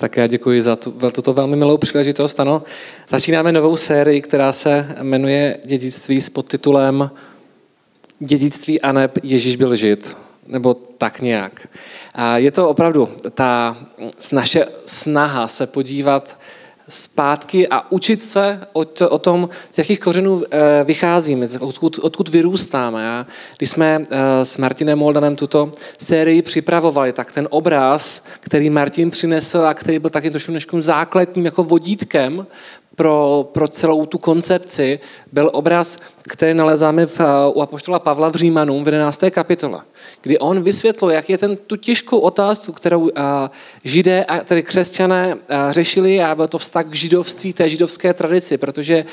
[0.00, 2.40] Tak já děkuji za, tu, tuto velmi milou příležitost.
[2.40, 2.62] Ano,
[3.08, 7.10] začínáme novou sérii, která se jmenuje Dědictví s podtitulem
[8.18, 10.16] Dědictví a neb Ježíš byl žid,
[10.46, 11.68] nebo tak nějak.
[12.14, 13.76] A je to opravdu ta
[14.32, 16.38] naše snaha se podívat
[16.88, 22.28] zpátky a učit se o, to, o tom, z jakých kořenů e, vycházíme, odkud, odkud
[22.28, 23.08] vyrůstáme.
[23.08, 23.26] A
[23.56, 29.58] když jsme e, s Martinem Moldanem tuto sérii připravovali, tak ten obraz, který Martin přinesl
[29.58, 32.46] a který byl taky trošku základním jako vodítkem
[32.98, 35.00] pro, pro celou tu koncepci,
[35.32, 35.98] byl obraz,
[36.28, 37.20] který nalezáme v,
[37.54, 39.24] u apoštola Pavla v Římanům v 11.
[39.30, 39.80] kapitole,
[40.22, 43.50] kdy on vysvětluje, jak je ten, tu těžkou otázku, kterou a,
[43.84, 48.58] židé, a tedy křesťané a, řešili a byl to vztah k židovství, té židovské tradici,
[48.58, 49.04] protože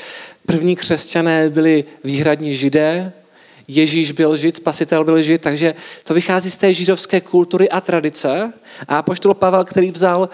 [0.46, 3.12] první křesťané byli výhradně židé,
[3.68, 5.74] Ježíš byl žid, spasitel byl žid, takže
[6.04, 8.52] to vychází z té židovské kultury a tradice.
[8.88, 10.28] A apoštol Pavel, který vzal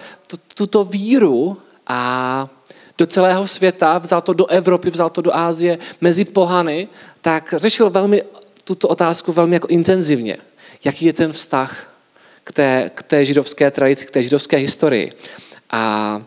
[0.54, 2.48] tuto víru a
[2.98, 6.88] do celého světa, vzal to do Evropy, vzal to do Ázie, mezi pohany,
[7.20, 8.22] tak řešil velmi
[8.64, 10.36] tuto otázku velmi jako intenzivně.
[10.84, 11.94] Jaký je ten vztah
[12.44, 15.12] k té, k té židovské tradici, k té židovské historii.
[15.70, 16.22] A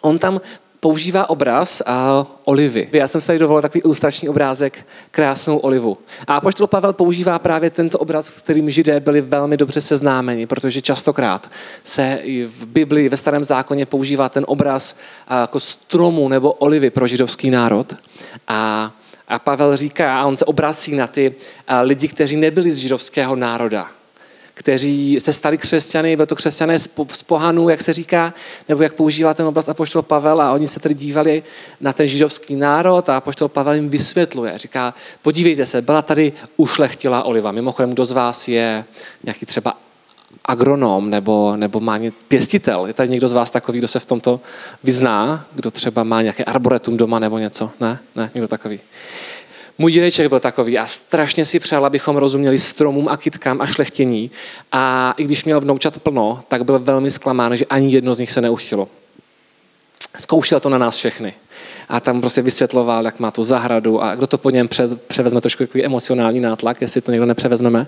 [0.00, 0.40] on tam
[0.84, 2.88] používá obraz a olivy.
[2.92, 5.98] Já jsem se tady dovolil takový ilustrační obrázek, krásnou olivu.
[6.26, 10.82] A poštol Pavel používá právě tento obraz, s kterým židé byli velmi dobře seznámeni, protože
[10.82, 11.50] častokrát
[11.82, 14.96] se i v Biblii, ve starém zákoně používá ten obraz
[15.30, 17.96] jako stromu nebo olivy pro židovský národ.
[18.48, 18.92] A
[19.28, 21.34] a Pavel říká, a on se obrací na ty
[21.82, 23.88] lidi, kteří nebyli z židovského národa
[24.54, 26.78] kteří se stali křesťany, byli to křesťané
[27.12, 28.34] z pohanů, jak se říká,
[28.68, 31.42] nebo jak používá ten obraz apoštol Pavel a oni se tedy dívali
[31.80, 34.58] na ten židovský národ a apoštol Pavel jim vysvětluje.
[34.58, 37.52] Říká, podívejte se, byla tady ušlechtilá oliva.
[37.52, 38.84] Mimochodem, kdo z vás je
[39.24, 39.76] nějaký třeba
[40.44, 42.86] agronom nebo, nebo má pěstitel.
[42.86, 44.40] Je tady někdo z vás takový, kdo se v tomto
[44.84, 45.44] vyzná?
[45.52, 47.70] Kdo třeba má nějaké arboretum doma nebo něco?
[47.80, 47.98] Ne?
[48.16, 48.80] Ne, někdo takový.
[49.78, 54.30] Můj dědeček byl takový a strašně si přál, abychom rozuměli stromům a kytkám a šlechtění.
[54.72, 58.32] A i když měl vnoučat plno, tak byl velmi zklamán, že ani jedno z nich
[58.32, 58.88] se neuchtělo.
[60.18, 61.34] Zkoušel to na nás všechny
[61.88, 65.40] a tam prostě vysvětloval, jak má tu zahradu a kdo to po něm přez, převezme
[65.40, 67.86] trošku takový emocionální nátlak, jestli to někdo nepřevezmeme.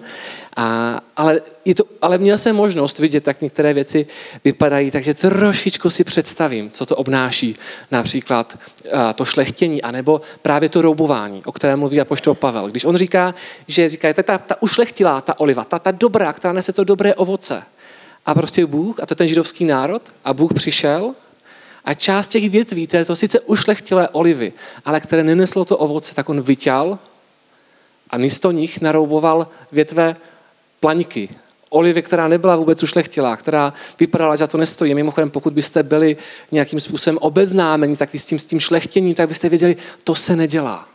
[0.57, 4.07] A, ale, je to, ale měl jsem možnost vidět, jak některé věci
[4.45, 7.57] vypadají, takže trošičku si představím, co to obnáší
[7.91, 8.59] například
[8.93, 12.69] a, to šlechtění, anebo právě to roubování, o kterém mluví apoštol Pavel.
[12.69, 13.35] Když on říká,
[13.67, 17.15] že říká, ta, ta, ta ušlechtilá, ta oliva, ta, ta dobrá, která nese to dobré
[17.15, 17.63] ovoce.
[18.27, 21.15] A prostě Bůh, a to je ten židovský národ, a Bůh přišel
[21.87, 24.53] a část těch větví této sice ušlechtilé olivy,
[24.85, 26.99] ale které neneslo to ovoce, tak on vyťal
[28.11, 30.17] a místo nich narouboval větve
[30.81, 31.29] plaňky.
[31.69, 34.95] Olivy, která nebyla vůbec ušlechtilá, která vypadala, že to nestojí.
[34.95, 36.17] Mimochodem, pokud byste byli
[36.53, 40.89] nějakým způsobem obeznámeni tak s tím, s tím šlechtěním, tak byste věděli, to se nedělá.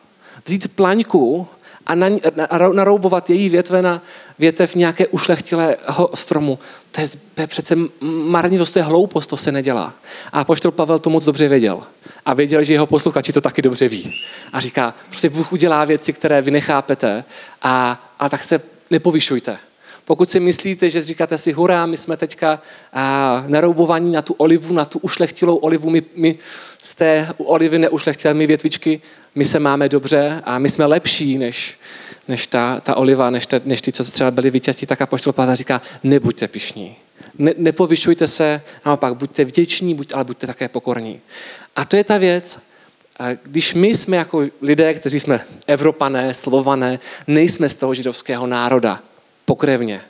[0.46, 1.47] Vzít plaňku
[1.86, 4.02] a na, na, naroubovat její větve na
[4.40, 6.59] větev nějaké ušlechtilého stromu.
[6.92, 9.94] To je, to je přece marnivost, to je hloupost, to se nedělá.
[10.31, 11.84] A poštol Pavel to moc dobře věděl.
[12.25, 14.14] A věděl, že jeho posluchači to taky dobře ví.
[14.53, 17.24] A říká, prostě Bůh udělá věci, které vy nechápete,
[17.62, 19.58] a, a tak se nepovyšujte.
[20.06, 22.62] Pokud si myslíte, že říkáte si, hurá, my jsme teďka
[22.94, 26.38] a, naroubovaní na tu olivu, na tu ušlechtilou olivu, my, my
[26.84, 29.02] z té olivy neušlechtilé, my větvičky,
[29.36, 31.78] my se máme dobře a my jsme lepší než,
[32.28, 35.56] než ta, ta oliva, než, ta, než ty, co třeba byli vyťatí, tak apoštol Pavel
[35.56, 36.96] říká, nebuďte pišní.
[37.38, 41.19] Ne, nepovyšujte se, naopak buďte vděční, buď, ale buďte také pokorní.
[41.75, 42.59] A to je ta věc,
[43.44, 49.00] když my jsme jako lidé, kteří jsme Evropané, Slované, nejsme z toho židovského národa,
[49.46, 50.02] pokrevně,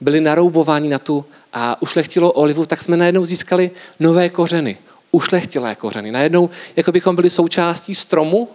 [0.00, 4.78] byli naroubováni na tu a ušlechtilou olivu, tak jsme najednou získali nové kořeny,
[5.10, 6.10] ušlechtilé kořeny.
[6.10, 8.48] Najednou, jako bychom byli součástí stromu,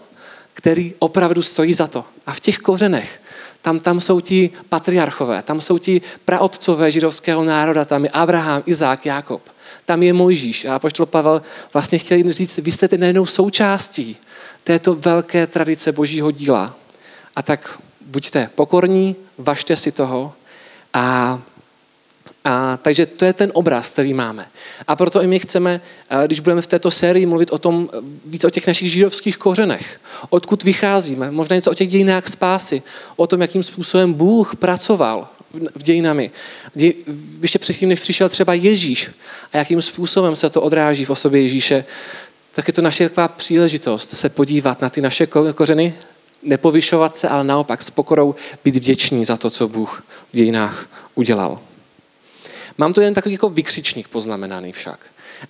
[0.53, 2.05] který opravdu stojí za to.
[2.25, 3.21] A v těch kořenech,
[3.61, 9.05] tam, tam jsou ti patriarchové, tam jsou ti praotcové židovského národa, tam je Abraham, Izák,
[9.05, 9.41] Jakob.
[9.85, 10.65] Tam je Mojžíš.
[10.65, 11.41] A poštol Pavel
[11.73, 14.17] vlastně chtěl říct, vy jste najednou součástí
[14.63, 16.75] této velké tradice božího díla.
[17.35, 20.33] A tak buďte pokorní, važte si toho
[20.93, 21.39] a
[22.45, 24.45] a, takže to je ten obraz, který máme.
[24.87, 25.81] A proto i my chceme,
[26.27, 27.89] když budeme v této sérii mluvit o tom,
[28.25, 32.81] víc o těch našich židovských kořenech, odkud vycházíme, možná něco o těch dějinách spásy,
[33.15, 35.27] o tom, jakým způsobem Bůh pracoval
[35.75, 36.31] v dějinami.
[37.41, 39.11] Ještě předtím, než přišel třeba Ježíš
[39.53, 41.85] a jakým způsobem se to odráží v osobě Ježíše,
[42.55, 45.93] tak je to naše taková příležitost se podívat na ty naše kořeny,
[46.43, 50.03] nepovyšovat se, ale naopak s pokorou být vděční za to, co Bůh
[50.33, 51.59] v dějinách udělal.
[52.77, 54.99] Mám tu jen takový jako vykřičník poznamenaný však.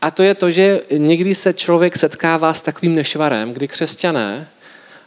[0.01, 4.47] A to je to, že někdy se člověk setkává s takovým nešvarem, kdy křesťané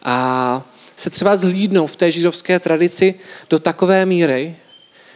[0.03, 0.62] a
[0.97, 3.15] se třeba zhlídnou v té židovské tradici
[3.50, 4.56] do takové míry,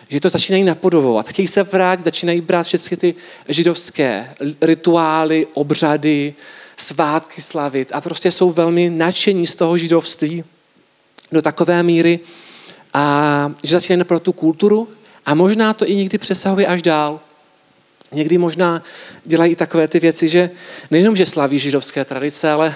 [0.08, 1.28] že to začínají napodobovat.
[1.28, 3.14] Chtějí se vrátit, začínají brát všechny ty
[3.48, 6.34] židovské rituály, obřady,
[6.76, 10.44] svátky slavit a prostě jsou velmi nadšení z toho židovství
[11.32, 12.20] do takové míry,
[12.94, 14.88] a že začínají pro tu kulturu
[15.26, 17.20] a možná to i někdy přesahuje až dál.
[18.12, 18.82] Někdy možná
[19.24, 20.50] dělají takové ty věci, že
[20.90, 22.74] nejenom, že slaví židovské tradice, ale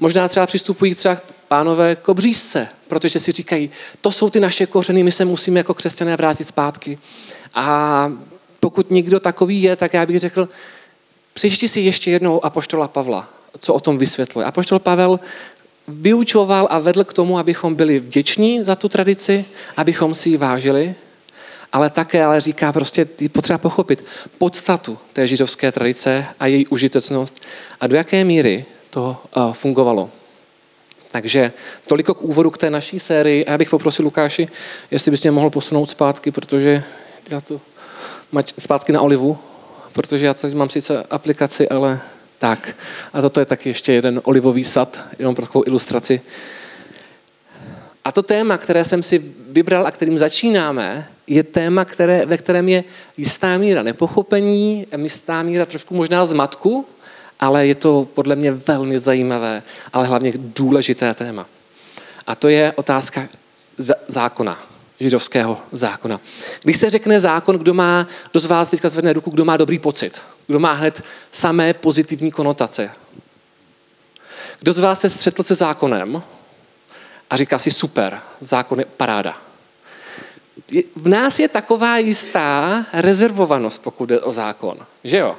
[0.00, 3.70] možná třeba přistupují třeba pánové k obřízce, protože si říkají,
[4.00, 6.98] to jsou ty naše kořeny, my se musíme jako křesťané vrátit zpátky.
[7.54, 8.12] A
[8.60, 10.48] pokud někdo takový je, tak já bych řekl,
[11.32, 13.28] přečti si ještě jednou Apoštola Pavla,
[13.60, 14.46] co o tom vysvětluje.
[14.46, 15.20] Apoštol Pavel
[15.88, 19.44] vyučoval a vedl k tomu, abychom byli vděční za tu tradici,
[19.76, 20.94] abychom si ji vážili,
[21.72, 24.04] ale také ale říká prostě, je potřeba pochopit
[24.38, 27.46] podstatu té židovské tradice a její užitečnost
[27.80, 30.10] a do jaké míry to uh, fungovalo.
[31.10, 31.52] Takže
[31.86, 33.44] toliko k úvodu k té naší sérii.
[33.44, 34.48] A já bych poprosil Lukáši,
[34.90, 36.84] jestli bys mě mohl posunout zpátky, protože
[37.30, 37.60] já to
[38.58, 39.38] zpátky na olivu,
[39.92, 42.00] protože já tady mám sice aplikaci, ale
[42.38, 42.76] tak.
[43.12, 46.20] A toto je taky ještě jeden olivový sad, jenom pro takovou ilustraci.
[48.04, 52.68] A to téma, které jsem si vybral a kterým začínáme, je téma, které, ve kterém
[52.68, 52.84] je
[53.16, 56.86] jistá míra nepochopení, jistá míra trošku možná zmatku,
[57.40, 61.46] ale je to podle mě velmi zajímavé, ale hlavně důležité téma.
[62.26, 63.28] A to je otázka
[64.08, 64.58] zákona,
[65.00, 66.20] židovského zákona.
[66.64, 69.78] Když se řekne zákon, kdo má, kdo z vás teďka zvedne ruku, kdo má dobrý
[69.78, 71.02] pocit, kdo má hned
[71.32, 72.90] samé pozitivní konotace.
[74.60, 76.22] Kdo z vás se střetl se zákonem
[77.30, 79.47] a říká si super, zákon je paráda.
[80.96, 84.78] V nás je taková jistá rezervovanost, pokud jde o zákon.
[85.04, 85.36] Že jo?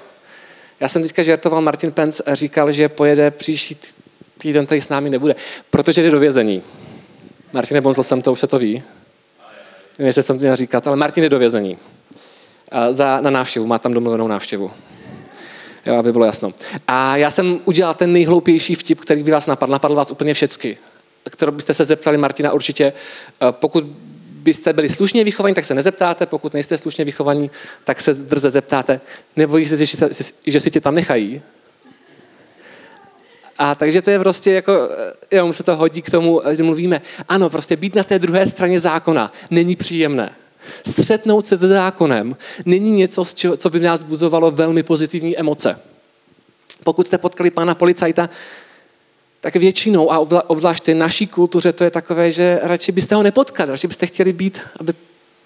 [0.79, 3.77] Já jsem teďka žertoval, Martin Pence říkal, že pojede příští
[4.37, 5.35] týden, tady s námi nebude,
[5.69, 6.63] protože jde do vězení.
[7.53, 8.83] Martin Bonzl jsem to, už se to ví.
[9.99, 11.77] Nevím, jestli jsem to měl říkat, ale Martin jde do vězení.
[12.89, 14.71] Za, na návštěvu, má tam domluvenou návštěvu.
[15.85, 16.53] Jo, aby bylo jasno.
[16.87, 19.71] A já jsem udělal ten nejhloupější vtip, který by vás napadl.
[19.71, 20.77] Napadl vás úplně všecky.
[21.29, 22.93] Kterou byste se zeptali Martina určitě.
[23.51, 23.83] Pokud
[24.39, 27.51] byste byli slušně vychovaní, tak se nezeptáte, pokud nejste slušně vychovaní,
[27.83, 29.01] tak se drze zeptáte.
[29.35, 29.85] Nebojí se,
[30.45, 31.41] že si tě tam nechají?
[33.57, 34.89] A takže to je prostě jako,
[35.31, 37.01] jenom se to hodí k tomu, že mluvíme.
[37.29, 40.35] Ano, prostě být na té druhé straně zákona není příjemné.
[40.87, 43.25] Střetnout se se zákonem není něco,
[43.57, 45.79] co by v nás buzovalo velmi pozitivní emoce.
[46.83, 48.29] Pokud jste potkali pána policajta,
[49.41, 50.19] tak většinou, a
[50.49, 54.33] obzvlášť v naší kultuře, to je takové, že radši byste ho nepotkali, radši byste chtěli
[54.33, 54.93] být aby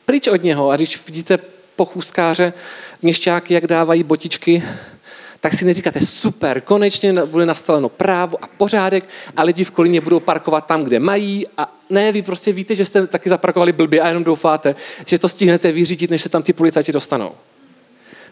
[0.05, 0.69] pryč od něho.
[0.69, 1.39] A když vidíte
[1.75, 2.53] pochůzkáře,
[3.01, 4.63] měšťáky, jak dávají botičky,
[5.39, 10.19] tak si neříkáte, super, konečně bude nastaveno právo a pořádek a lidi v Kolíně budou
[10.19, 14.07] parkovat tam, kde mají a ne, vy prostě víte, že jste taky zaparkovali blbě a
[14.07, 14.75] jenom doufáte,
[15.05, 17.31] že to stihnete vyřídit, než se tam ty policajti dostanou.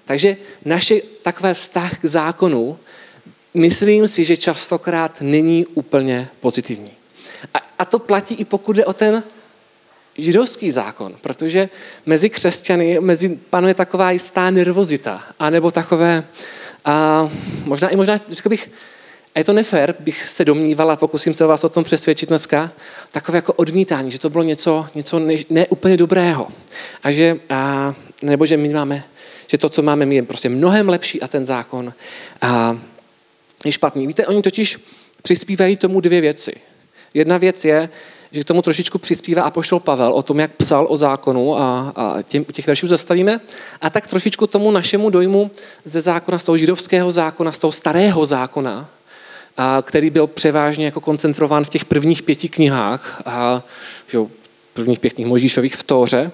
[0.05, 2.79] Takže naše takové vztah k zákonu
[3.53, 6.91] myslím si, že častokrát není úplně pozitivní.
[7.53, 9.23] A, a to platí i pokud jde o ten
[10.17, 11.69] židovský zákon, protože
[12.05, 16.23] mezi křesťany mezi panuje taková jistá nervozita, anebo takové,
[16.85, 17.29] a
[17.65, 18.71] možná i možná, řekl bych,
[19.35, 22.71] a je to nefér, bych se domnívala, pokusím se vás o tom přesvědčit dneska,
[23.11, 26.47] takové jako odmítání, že to bylo něco, něco ne, ne úplně dobrého.
[27.03, 29.03] A že, a, nebo že my máme,
[29.47, 31.93] že to, co máme, my je prostě mnohem lepší a ten zákon
[32.41, 32.79] a,
[33.65, 34.07] je špatný.
[34.07, 34.79] Víte, oni totiž
[35.21, 36.53] přispívají tomu dvě věci.
[37.13, 37.89] Jedna věc je,
[38.31, 42.21] že k tomu trošičku přispívá Apoštol Pavel o tom, jak psal o zákonu a, a
[42.21, 43.39] těm, těch veršů zastavíme.
[43.81, 45.51] A tak trošičku tomu našemu dojmu
[45.85, 48.89] ze zákona, z toho židovského zákona, z toho starého zákona,
[49.57, 53.63] a, který byl převážně jako koncentrován v těch prvních pěti knihách, a,
[54.07, 54.17] že,
[54.73, 56.31] prvních pět knih Možíšových v Tóře,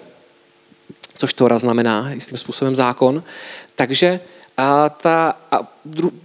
[1.18, 3.24] což Tóra znamená jistým způsobem zákon.
[3.76, 4.20] Takže
[4.58, 5.60] a, ta, a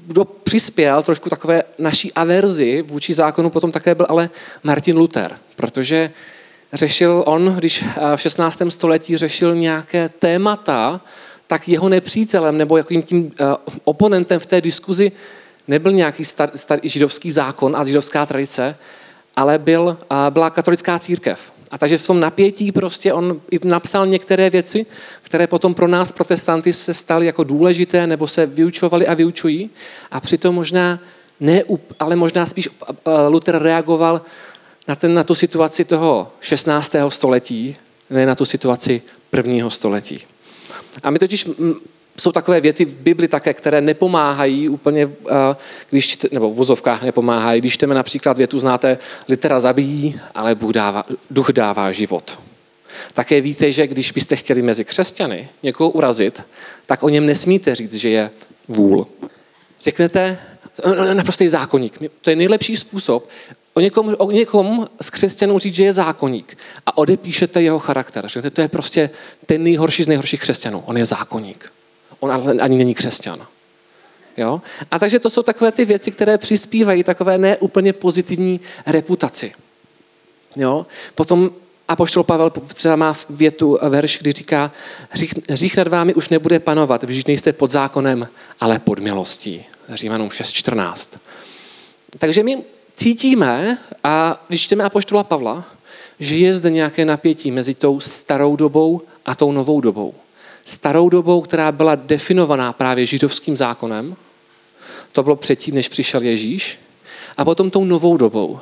[0.06, 4.30] kdo přispěl trošku takové naší averzi vůči zákonu, potom také byl ale
[4.62, 6.10] Martin Luther, protože
[6.72, 7.84] řešil on, když
[8.16, 8.62] v 16.
[8.68, 11.00] století řešil nějaké témata,
[11.46, 13.30] tak jeho nepřítelem nebo jakým tím uh,
[13.84, 15.12] oponentem v té diskuzi
[15.68, 18.76] nebyl nějaký star, star, židovský zákon a židovská tradice,
[19.36, 21.51] ale byl, uh, byla katolická církev.
[21.72, 24.86] A takže v tom napětí prostě on napsal některé věci,
[25.22, 29.70] které potom pro nás protestanty se staly jako důležité nebo se vyučovaly a vyučují.
[30.10, 30.98] A přitom možná
[31.40, 31.62] ne,
[32.00, 32.68] ale možná spíš
[33.28, 34.20] Luther reagoval
[34.88, 36.94] na, ten, na tu situaci toho 16.
[37.08, 37.76] století,
[38.10, 40.20] ne na tu situaci prvního století.
[41.02, 41.48] A my totiž
[42.18, 45.10] jsou takové věty v Bibli také, které nepomáhají úplně,
[45.90, 47.60] když čte, nebo v vozovkách nepomáhají.
[47.60, 52.38] Když čteme například větu, znáte, litera zabíjí, ale Bůh dává, duch dává život.
[53.14, 56.42] Také víte, že když byste chtěli mezi křesťany někoho urazit,
[56.86, 58.30] tak o něm nesmíte říct, že je
[58.68, 59.06] vůl.
[59.82, 60.38] Řeknete,
[61.12, 61.98] naprostý zákonník.
[62.20, 63.28] To je nejlepší způsob
[63.74, 68.28] o někom, o někom z křesťanů říct, že je zákonník a odepíšete jeho charakter.
[68.28, 69.10] Řeknete, to je prostě
[69.46, 70.82] ten nejhorší z nejhorších křesťanů.
[70.86, 71.72] On je zákonník.
[72.22, 73.46] On ani není křesťan.
[74.36, 74.62] Jo?
[74.90, 79.52] A takže to jsou takové ty věci, které přispívají takové neúplně pozitivní reputaci.
[80.56, 80.86] Jo?
[81.14, 81.50] Potom
[81.88, 84.72] Apoštol Pavel třeba má větu, verš, kdy říká,
[85.08, 88.28] hřích, hřích nad vámi už nebude panovat, vždyť nejste pod zákonem,
[88.60, 89.64] ale pod milostí.
[89.88, 91.18] Římanům 6.14.
[92.18, 92.62] Takže my
[92.94, 95.64] cítíme, a když čteme Apoštola Pavla,
[96.20, 100.14] že je zde nějaké napětí mezi tou starou dobou a tou novou dobou.
[100.64, 104.16] Starou dobou, která byla definovaná právě židovským zákonem,
[105.12, 106.78] to bylo předtím, než přišel Ježíš,
[107.36, 108.60] a potom tou novou dobou,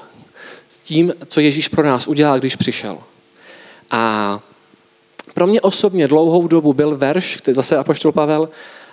[0.69, 2.99] s tím, co Ježíš pro nás udělal, když přišel.
[3.90, 4.40] A
[5.35, 8.49] pro mě osobně dlouhou dobu byl verš, který zase Apoštol Pavel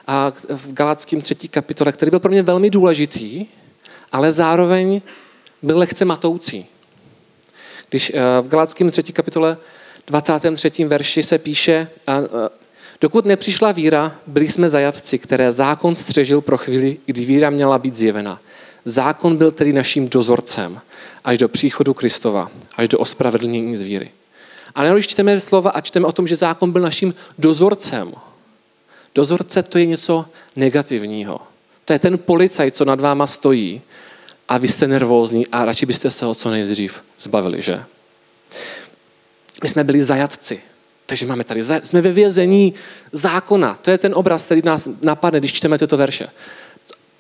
[0.08, 3.46] a v Galackém třetí kapitole, který byl pro mě velmi důležitý,
[4.12, 5.02] ale zároveň
[5.62, 6.66] byl lehce matoucí.
[7.90, 9.58] Když eh, v Galackém třetí kapitole
[10.08, 10.86] 23.
[10.86, 12.14] verši se píše, eh,
[13.02, 17.96] dokud nepřišla víra, byli jsme zajatci, které zákon střežil pro chvíli, kdy víra měla být
[17.96, 18.42] zjevena.
[18.86, 20.82] Zákon byl tedy naším dozorcem
[21.24, 24.12] až do příchodu Kristova, až do ospravedlnění z víry.
[24.76, 28.14] Ale když čteme slova a čteme o tom, že zákon byl naším dozorcem,
[29.16, 30.26] dozorce to je něco
[30.56, 31.40] negativního.
[31.86, 33.82] To je ten policajt, co nad váma stojí
[34.50, 37.84] a vy jste nervózní a radši byste se ho co nejdřív zbavili, že?
[39.64, 40.62] My jsme byli zajatci.
[41.10, 42.74] Takže máme tady, jsme ve vězení
[43.12, 43.80] zákona.
[43.82, 46.28] To je ten obraz, který nás napadne, když čteme tyto verše.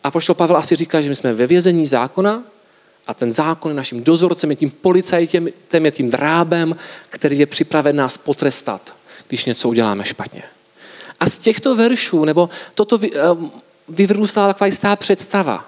[0.03, 2.43] A poštol Pavel asi říká, že my jsme ve vězení zákona
[3.07, 5.47] a ten zákon je naším dozorcem, je tím policajtem,
[5.85, 6.75] je tím drábem,
[7.09, 8.95] který je připraven nás potrestat,
[9.27, 10.43] když něco uděláme špatně.
[11.19, 13.09] A z těchto veršů, nebo toto eh,
[13.89, 15.65] vyvrůstala taková jistá představa,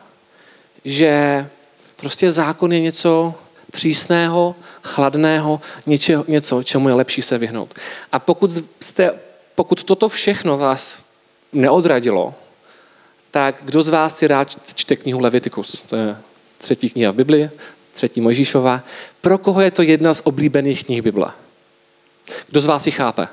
[0.86, 1.48] že
[1.96, 3.36] prostě zákon je něco
[3.72, 7.74] přísného, chladného, něče, něco, čemu je lepší se vyhnout.
[8.12, 9.20] A pokud, jste,
[9.56, 10.98] pokud toto všechno vás
[11.54, 12.34] neodradilo,
[13.32, 15.82] tak kdo z vás si rád čte knihu Levitikus?
[15.82, 16.18] To je
[16.58, 17.50] třetí kniha v Biblii,
[17.94, 18.84] třetí Mojžíšová.
[19.22, 21.32] Pro koho je to jedna z oblíbených knih Bible?
[22.48, 23.28] Kdo z vás ji chápe?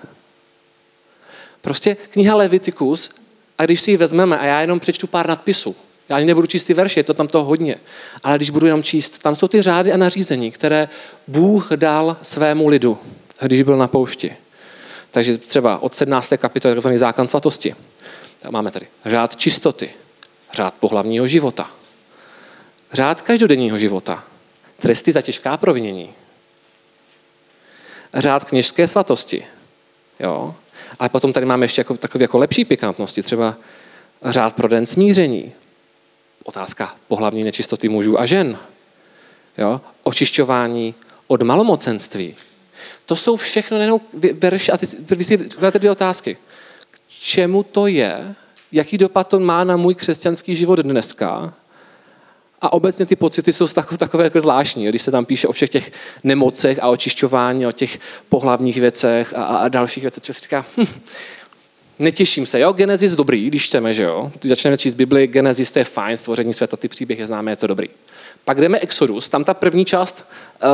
[1.61, 3.11] Prostě kniha Levitikus,
[3.59, 5.77] a když si ji vezmeme, a já jenom přečtu pár nadpisů,
[6.09, 7.77] já ani nebudu číst ty verše, je to tam toho hodně,
[8.23, 10.89] ale když budu jenom číst, tam jsou ty řády a nařízení, které
[11.27, 12.99] Bůh dal svému lidu,
[13.41, 14.37] když byl na poušti.
[15.11, 16.33] Takže třeba od 17.
[16.37, 17.75] kapitoly, takzvaný zákon svatosti.
[18.41, 19.91] Tak máme tady řád čistoty,
[20.53, 21.71] řád pohlavního života,
[22.93, 24.25] řád každodenního života,
[24.79, 26.11] tresty za těžká provinění,
[28.15, 29.47] řád kněžské svatosti,
[30.21, 30.55] jo?
[30.99, 33.57] ale potom tady máme ještě jako, takové jako lepší pikantnosti, třeba
[34.25, 35.53] řád pro den smíření,
[36.47, 38.59] otázka pohlavní nečistoty mužů a žen,
[39.59, 39.81] jo?
[40.03, 40.95] očišťování
[41.27, 42.35] od malomocenství.
[43.07, 44.01] To jsou všechno jenom
[44.41, 46.37] verše, a ty, vy si kladete dvě otázky.
[46.91, 48.35] K čemu to je?
[48.73, 51.55] Jaký dopad to má na můj křesťanský život dneska?
[52.61, 55.71] A obecně ty pocity jsou takové, takové jako zvláštní, když se tam píše o všech
[55.71, 55.93] těch
[56.25, 57.99] nemocech a očišťování, o těch
[58.29, 60.87] pohlavních věcech a, a dalších věcech, si říká, hm,
[61.99, 65.79] netěším se, jo, Genesis dobrý, když čteme, že jo, když začneme číst Bibli, Genesis to
[65.79, 67.89] je fajn, stvoření světa, ty příběhy známe, je to dobrý.
[68.45, 70.25] Pak jdeme Exodus, tam ta první část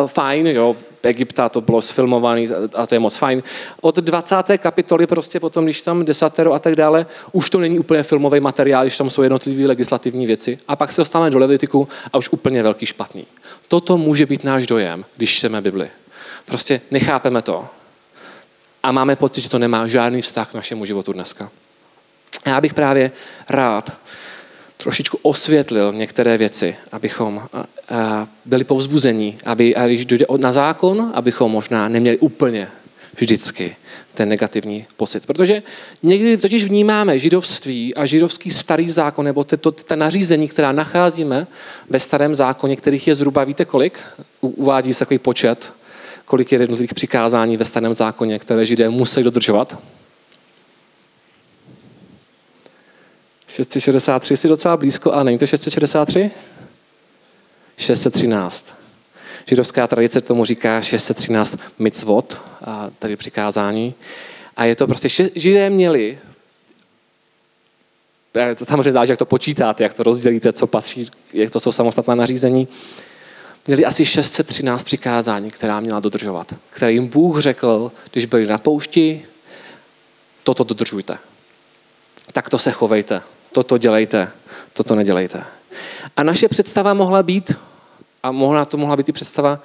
[0.02, 3.43] uh, fajn, jo, Egypta to bylo sfilmovaný a to je moc fajn.
[3.81, 4.37] Od 20.
[4.59, 8.85] kapitoly prostě potom, když tam desatero a tak dále, už to není úplně filmový materiál,
[8.85, 10.59] když tam jsou jednotlivé legislativní věci.
[10.69, 13.26] A pak se dostáváme do Levitiku a už úplně velký špatný.
[13.69, 15.91] Toto může být náš dojem, když čteme Bibli.
[16.45, 17.69] Prostě nechápeme to.
[18.83, 21.51] A máme pocit, že to nemá žádný vztah k našemu životu dneska.
[22.47, 23.11] Já bych právě
[23.49, 23.93] rád
[24.77, 27.49] trošičku osvětlil některé věci, abychom
[28.45, 32.69] byli povzbuzení, aby, a když dojde na zákon, abychom možná neměli úplně
[33.17, 33.77] vždycky
[34.15, 35.27] ten negativní pocit.
[35.27, 35.62] Protože
[36.03, 41.47] někdy totiž vnímáme židovství a židovský starý zákon, nebo to, ta nařízení, která nacházíme
[41.91, 43.99] ve starém zákoně, kterých je zhruba, víte kolik?
[44.41, 45.73] Uvádí se takový počet,
[46.25, 49.79] kolik je jednotlivých přikázání ve starém zákoně, které židé musí dodržovat.
[53.47, 56.31] 663 si docela blízko, a není to 663?
[57.76, 58.75] 613.
[59.47, 63.95] Židovská tradice tomu říká 613 mitzvot, a tady přikázání.
[64.57, 66.19] A je to prostě, židé měli
[68.64, 72.69] samozřejmě záleží, jak to počítáte, jak to rozdělíte, co patří, jak to jsou samostatná nařízení,
[73.66, 79.25] měli asi 613 přikázání, která měla dodržovat, které jim Bůh řekl, když byli na poušti,
[80.42, 81.19] toto dodržujte.
[82.33, 84.31] Tak to se chovejte, toto dělejte,
[84.73, 85.45] toto nedělejte.
[86.16, 87.52] A naše představa mohla být,
[88.23, 89.62] a mohla to mohla být i představa,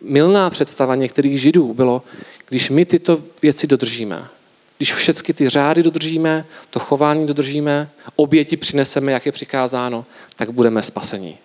[0.00, 2.02] milná představa některých židů bylo,
[2.48, 4.28] když my tyto věci dodržíme,
[4.76, 10.04] když všechny ty řády dodržíme, to chování dodržíme, oběti přineseme, jak je přikázáno,
[10.36, 11.38] tak budeme spaseni.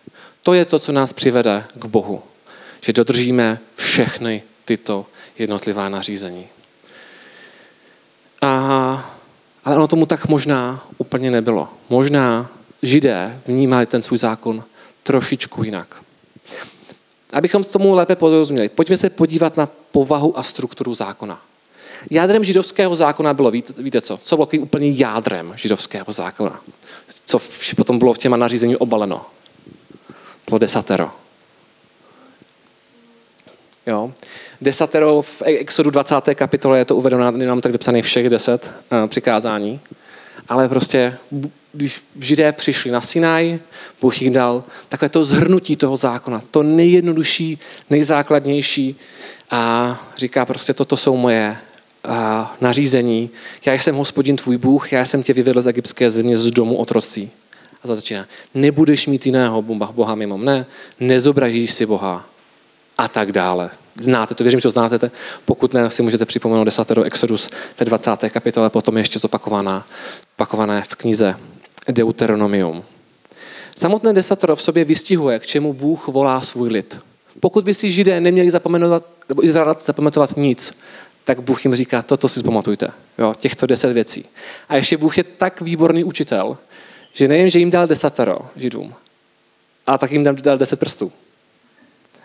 [0.44, 2.22] To je to, co nás přivede k Bohu.
[2.82, 5.06] Že dodržíme všechny tyto
[5.40, 6.48] jednotlivá nařízení.
[8.42, 9.16] A,
[9.66, 11.70] ale ono tomu tak možná úplně nebylo.
[11.90, 14.64] Možná židé vnímali ten svůj zákon
[15.04, 16.04] trošičku jinak.
[17.34, 21.42] Abychom tomu lépe porozuměli, pojďme se podívat na povahu a strukturu zákona.
[22.10, 24.18] Jádrem židovského zákona bylo, víte, víte co?
[24.18, 26.62] Co bylo úplně jádrem židovského zákona?
[27.26, 27.42] Co
[27.76, 29.26] potom bylo v těma nařízení obaleno?
[30.54, 31.12] Bylo desatero.
[33.88, 34.12] Jo.
[34.62, 36.16] Desatero v Exodu 20.
[36.36, 39.80] kapitole je to uvedeno, nemám tak vypsaný všech deset uh, přikázání,
[40.50, 41.18] ale prostě,
[41.74, 43.60] když židé přišli na Sinaj,
[44.02, 48.96] Bůh jim dal takové to zhrnutí toho zákona, to nejjednodušší, nejzákladnější
[49.50, 51.58] a říká prostě, toto jsou moje
[52.04, 53.30] a, nařízení.
[53.66, 57.32] Já jsem hospodin tvůj Bůh, já jsem tě vyvedl z egyptské země z domu otroctví.
[57.84, 58.26] A to začíná.
[58.54, 60.66] Nebudeš mít jiného Boha mimo mne,
[61.00, 62.26] nezobražíš si Boha
[62.98, 63.70] a tak dále.
[64.02, 65.12] Znáte to, věřím, že to znáte.
[65.46, 67.50] Pokud ne, si můžete připomenout desatero Exodus
[67.80, 68.30] ve 20.
[68.30, 69.86] kapitole, potom ještě zopakovaná,
[70.32, 71.36] zopakované v knize
[71.88, 72.84] Deuteronomium.
[73.78, 77.00] Samotné desatero v sobě vystihuje, k čemu Bůh volá svůj lid.
[77.40, 80.78] Pokud by si židé neměli zapamatovat, nebo Izrael zapamatovat nic,
[81.24, 82.88] tak Bůh jim říká, toto si zpamatujte,
[83.18, 84.26] jo, těchto deset věcí.
[84.70, 86.58] A ještě Bůh je tak výborný učitel,
[87.14, 88.94] že nejen, že jim dal desatero židům,
[89.88, 91.12] a tak jim dal deset prstů.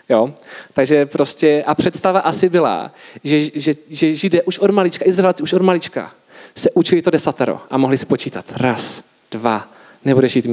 [0.09, 0.33] Jo?
[0.73, 2.91] Takže prostě, a představa asi byla,
[3.23, 6.11] že, že, že židé už od malička, Izraelci už od malička
[6.55, 8.45] se učili to desatero a mohli si počítat.
[8.55, 9.71] Raz, dva,
[10.05, 10.47] nebudeš jít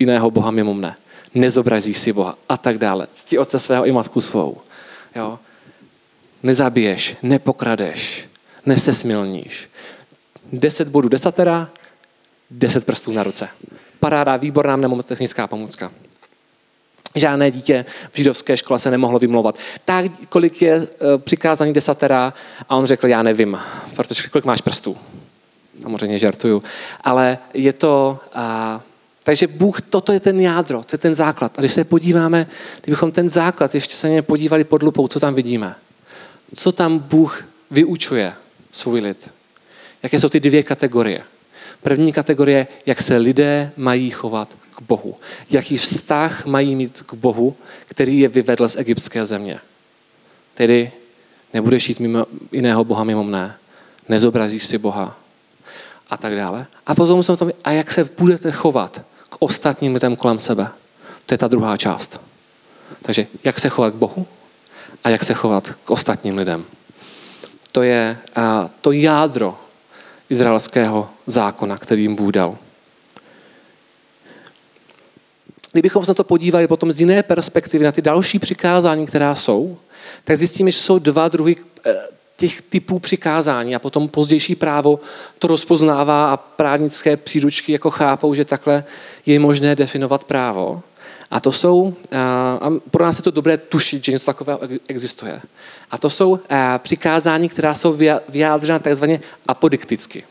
[0.00, 0.96] jiného Boha mimo mne.
[1.34, 3.06] Nezobrazíš si Boha a tak dále.
[3.12, 4.56] Cti otce svého i matku svou.
[5.16, 5.38] Jo?
[6.42, 8.24] Nezabiješ, nepokradeš,
[8.66, 9.68] nesesmilníš.
[10.52, 11.70] Deset bodů desatera,
[12.50, 13.48] deset prstů na ruce.
[14.00, 15.92] Paráda, výborná mnemotechnická pomůcka.
[17.14, 19.58] Žádné dítě v židovské škole se nemohlo vymlouvat.
[19.84, 22.34] Tak, kolik je eh, přikázání desatera?
[22.68, 23.58] A on řekl, já nevím,
[23.96, 24.96] protože kolik máš prstů?
[25.82, 26.62] Samozřejmě žartuju.
[27.00, 28.18] Ale je to...
[28.34, 28.80] A,
[29.24, 31.58] takže Bůh, toto je ten jádro, to je ten základ.
[31.58, 32.46] A když se podíváme,
[32.82, 35.74] kdybychom ten základ ještě se něj podívali pod lupou, co tam vidíme?
[36.54, 38.32] Co tam Bůh vyučuje
[38.72, 39.30] svůj lid?
[40.02, 41.22] Jaké jsou ty dvě kategorie?
[41.82, 45.14] První kategorie, jak se lidé mají chovat k Bohu.
[45.50, 49.60] Jaký vztah mají mít k Bohu, který je vyvedl z egyptské země.
[50.54, 50.92] Tedy
[51.54, 53.56] nebudeš jít mimo jiného Boha mimo mne,
[54.08, 55.18] nezobrazíš si Boha
[56.10, 56.66] a tak dále.
[56.86, 60.68] A potom jsem to, a jak se budete chovat k ostatním lidem kolem sebe.
[61.26, 62.20] To je ta druhá část.
[63.02, 64.26] Takže jak se chovat k Bohu
[65.04, 66.64] a jak se chovat k ostatním lidem.
[67.72, 68.18] To je
[68.80, 69.58] to jádro
[70.30, 72.56] izraelského zákona, který jim Bůh dal.
[75.72, 79.78] Kdybychom se na to podívali potom z jiné perspektivy na ty další přikázání, která jsou,
[80.24, 81.94] tak zjistíme, že jsou dva druhy eh,
[82.36, 85.00] těch typů přikázání a potom pozdější právo
[85.38, 88.84] to rozpoznává a právnické příručky jako chápou, že takhle
[89.26, 90.82] je možné definovat právo.
[91.30, 92.18] A to jsou, eh,
[92.60, 95.40] a pro nás je to dobré tušit, že něco takového existuje.
[95.90, 100.24] A to jsou eh, přikázání, která jsou vyjádřena takzvaně apodikticky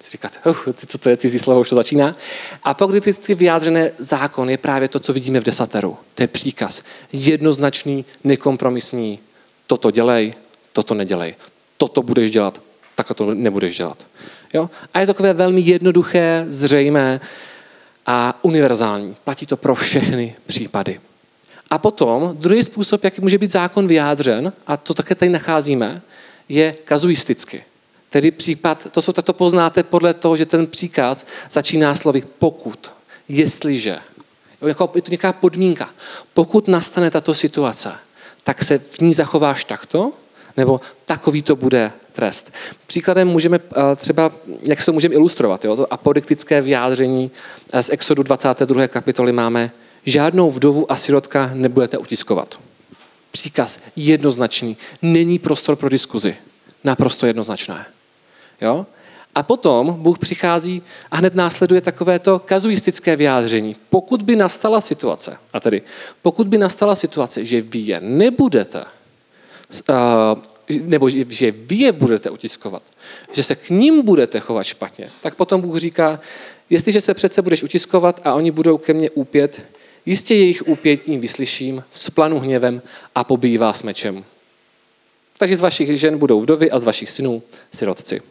[0.00, 2.16] si říkáte, uh, co to je cizí slovo, už to začíná.
[2.62, 5.96] A apokriticky vyjádřené zákon je právě to, co vidíme v desateru.
[6.14, 6.82] To je příkaz.
[7.12, 9.18] Jednoznačný, nekompromisní.
[9.66, 10.34] Toto dělej,
[10.72, 11.34] toto nedělej.
[11.76, 12.62] Toto budeš dělat,
[12.94, 14.06] tak to nebudeš dělat.
[14.54, 14.70] Jo?
[14.94, 17.20] A je to takové velmi jednoduché, zřejmé
[18.06, 19.16] a univerzální.
[19.24, 21.00] Platí to pro všechny případy.
[21.70, 26.02] A potom druhý způsob, jaký může být zákon vyjádřen, a to také tady nacházíme,
[26.48, 27.64] je kazuisticky.
[28.10, 32.90] Tedy případ, to, jsou, to poznáte podle toho, že ten příkaz začíná slovy pokud,
[33.28, 33.98] jestliže.
[34.66, 35.90] Jako, je to nějaká podmínka.
[36.34, 37.92] Pokud nastane tato situace,
[38.44, 40.12] tak se v ní zachováš takto,
[40.56, 42.52] nebo takový to bude trest.
[42.86, 44.32] Příkladem můžeme eh, třeba,
[44.62, 45.76] jak se to můžeme ilustrovat, jo?
[45.76, 47.30] to apodiktické vyjádření
[47.80, 48.88] z Exodu 22.
[48.88, 49.70] kapitoly máme,
[50.06, 52.60] žádnou vdovu a sirotka nebudete utiskovat.
[53.30, 56.36] Příkaz jednoznačný, není prostor pro diskuzi.
[56.84, 57.86] Naprosto jednoznačné.
[58.60, 58.86] Jo?
[59.34, 63.74] A potom Bůh přichází a hned následuje takovéto kazuistické vyjádření.
[63.90, 65.82] Pokud by nastala situace, a tedy
[66.22, 68.84] pokud by nastala situace, že vy je nebudete,
[70.82, 72.82] nebo že vy je budete utiskovat,
[73.32, 76.20] že se k ním budete chovat špatně, tak potom Bůh říká,
[76.70, 79.66] jestliže se přece budeš utiskovat a oni budou ke mně úpět,
[80.06, 82.82] jistě jejich úpětím vyslyším, splanu hněvem
[83.14, 84.24] a pobijí vás mečem.
[85.38, 87.42] Takže z vašich žen budou vdovy a z vašich synů
[87.74, 88.22] sirotci.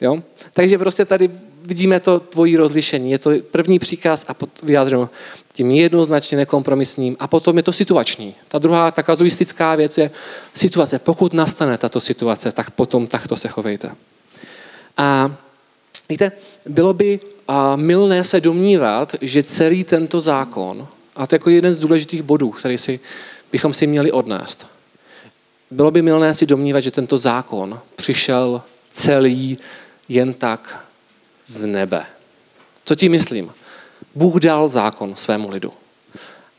[0.00, 0.22] Jo?
[0.52, 1.30] Takže prostě tady
[1.66, 3.10] vidíme to tvojí rozlišení.
[3.10, 5.10] Je to první příkaz a vyjádřeno
[5.52, 8.34] tím jednoznačně nekompromisním a potom je to situační.
[8.48, 10.10] Ta druhá, ta kazuistická věc je
[10.54, 10.98] situace.
[10.98, 13.90] Pokud nastane tato situace, tak potom takto se chovejte.
[14.96, 15.36] A
[16.08, 16.32] víte,
[16.68, 21.74] bylo by a, milné se domnívat, že celý tento zákon, a to je jako jeden
[21.74, 23.00] z důležitých bodů, který si,
[23.52, 24.66] bychom si měli odnést,
[25.70, 29.58] bylo by milné si domnívat, že tento zákon přišel celý
[30.08, 30.86] jen tak
[31.46, 32.06] z nebe.
[32.84, 33.52] Co tím myslím?
[34.14, 35.72] Bůh dal zákon svému lidu.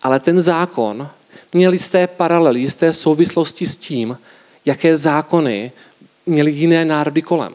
[0.04, 1.10] Ale ten zákon
[1.54, 4.18] měl jisté paralely, jisté souvislosti s tím,
[4.66, 5.72] jaké zákony
[6.26, 7.54] měly jiné národy kolem.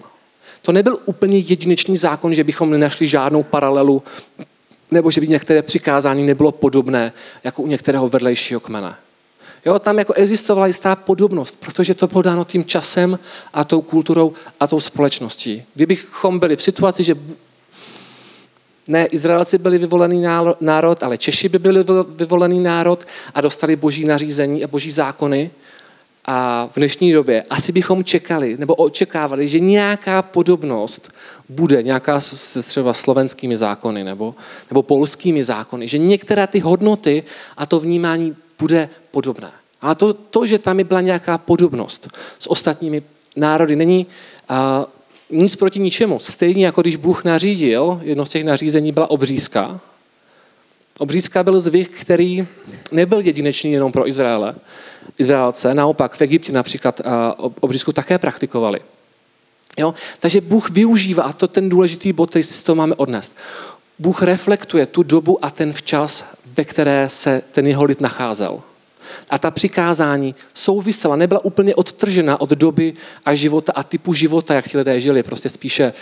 [0.63, 4.03] To nebyl úplně jedinečný zákon, že bychom nenašli žádnou paralelu,
[4.91, 7.13] nebo že by některé přikázání nebylo podobné
[7.45, 8.95] jako u některého vedlejšího kmene.
[9.65, 13.19] Jo, tam jako existovala jistá podobnost, protože to bylo dáno tím časem
[13.53, 15.63] a tou kulturou a tou společností.
[15.75, 17.15] Kdybychom byli v situaci, že
[18.89, 20.27] ne Izraelci byli vyvolený
[20.61, 21.85] národ, ale Češi by byli
[22.17, 25.51] vyvolený národ a dostali boží nařízení a boží zákony,
[26.25, 31.13] a v dnešní době asi bychom čekali nebo očekávali, že nějaká podobnost
[31.49, 34.35] bude, nějaká se třeba slovenskými zákony nebo,
[34.71, 37.23] nebo polskými zákony, že některé ty hodnoty
[37.57, 39.51] a to vnímání bude podobné.
[39.81, 43.03] A to, to že tam byla nějaká podobnost s ostatními
[43.37, 44.07] národy, není
[44.49, 44.87] a,
[45.31, 46.19] nic proti ničemu.
[46.19, 49.81] Stejně jako když Bůh nařídil, jedno z těch nařízení byla obřízka.
[50.99, 52.47] Obřízka byl zvyk, který
[52.93, 54.55] nebyl jedinečný jenom pro Izraele.
[55.19, 57.01] Izraelce, naopak v Egyptě například
[57.61, 58.81] obřízku také praktikovali.
[59.79, 59.95] Jo?
[60.21, 63.35] Takže Bůh využívá, a to ten důležitý bod, který si toho máme odnést.
[63.99, 66.25] Bůh reflektuje tu dobu a ten včas,
[66.57, 68.61] ve které se ten jeho lid nacházel.
[69.31, 74.69] A ta přikázání souvisela, nebyla úplně odtržena od doby a života a typu života, jak
[74.69, 75.23] ti lidé žili.
[75.23, 75.93] Prostě spíše,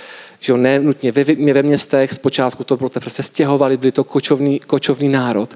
[0.41, 5.09] že ne nutně ve, ve městech, zpočátku to bylo, prostě stěhovali, byli to kočovný, kočovný
[5.09, 5.55] národ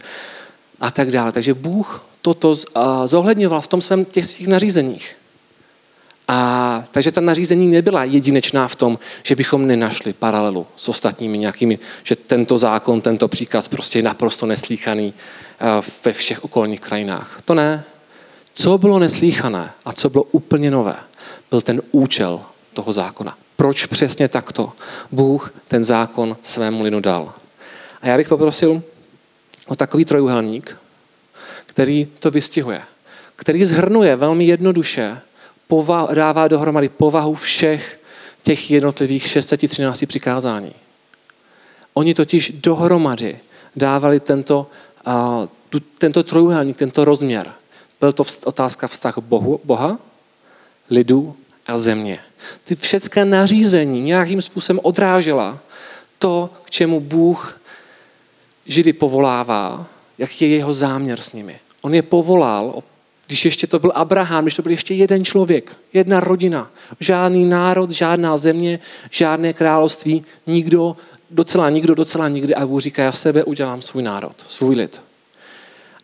[0.80, 1.32] a tak dále.
[1.32, 2.54] Takže Bůh toto
[3.04, 5.16] zohledňoval v tom svém těch svých nařízeních.
[6.28, 11.78] A takže ta nařízení nebyla jedinečná v tom, že bychom nenašli paralelu s ostatními nějakými,
[12.02, 15.14] že tento zákon, tento příkaz prostě je naprosto neslíchaný
[16.04, 17.40] ve všech okolních krajinách.
[17.44, 17.84] To ne.
[18.54, 20.96] Co bylo neslíchané a co bylo úplně nové,
[21.50, 22.40] byl ten účel
[22.72, 23.36] toho zákona.
[23.56, 24.72] Proč přesně takto
[25.12, 27.34] Bůh ten zákon svému lidu dal?
[28.02, 28.82] A já bych poprosil
[29.66, 30.76] o takový trojuhelník,
[31.66, 32.82] který to vystihuje,
[33.36, 35.20] který zhrnuje velmi jednoduše
[35.68, 38.00] pova- dává dohromady povahu všech
[38.42, 40.72] těch jednotlivých 613 přikázání.
[41.94, 43.38] Oni totiž dohromady
[43.76, 44.66] dávali tento,
[45.06, 45.12] uh,
[45.68, 47.52] tu, tento trojuhelník, tento rozměr.
[48.00, 49.98] Byl to otázka vztah Bohu, Boha,
[50.90, 52.18] lidu a země.
[52.64, 55.58] Ty všechny nařízení nějakým způsobem odrážela
[56.18, 57.60] to, k čemu Bůh
[58.66, 59.86] Židy povolává,
[60.18, 61.60] jak je jeho záměr s nimi.
[61.82, 62.82] On je povolal
[63.26, 67.90] když ještě to byl Abraham, když to byl ještě jeden člověk, jedna rodina, žádný národ,
[67.90, 68.78] žádná země,
[69.10, 70.96] žádné království, nikdo,
[71.30, 72.54] docela nikdo, docela nikdy.
[72.54, 75.00] A Bůh říká, já sebe udělám svůj národ, svůj lid.